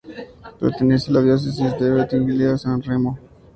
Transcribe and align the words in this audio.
Pertenece 0.59 1.11
a 1.11 1.13
la 1.13 1.21
diócesis 1.21 1.77
de 1.79 1.91
Ventimiglia-San 1.91 2.81
Remo. 2.81 3.19